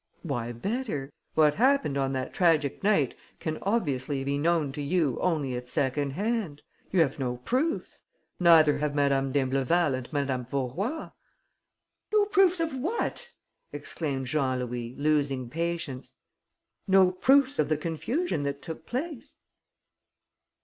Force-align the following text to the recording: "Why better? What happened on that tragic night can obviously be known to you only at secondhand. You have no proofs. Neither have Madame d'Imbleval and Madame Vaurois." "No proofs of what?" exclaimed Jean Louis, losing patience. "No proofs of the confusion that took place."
"Why 0.23 0.51
better? 0.51 1.11
What 1.35 1.53
happened 1.53 1.95
on 1.95 2.13
that 2.13 2.33
tragic 2.33 2.83
night 2.83 3.13
can 3.39 3.59
obviously 3.61 4.23
be 4.23 4.39
known 4.39 4.71
to 4.71 4.81
you 4.81 5.19
only 5.21 5.55
at 5.55 5.69
secondhand. 5.69 6.63
You 6.91 7.01
have 7.01 7.19
no 7.19 7.37
proofs. 7.37 8.01
Neither 8.39 8.79
have 8.79 8.95
Madame 8.95 9.31
d'Imbleval 9.31 9.93
and 9.93 10.11
Madame 10.11 10.45
Vaurois." 10.47 11.11
"No 12.11 12.25
proofs 12.25 12.59
of 12.59 12.73
what?" 12.75 13.29
exclaimed 13.71 14.25
Jean 14.25 14.57
Louis, 14.61 14.95
losing 14.97 15.51
patience. 15.51 16.13
"No 16.87 17.11
proofs 17.11 17.59
of 17.59 17.69
the 17.69 17.77
confusion 17.77 18.41
that 18.41 18.63
took 18.63 18.87
place." 18.87 19.35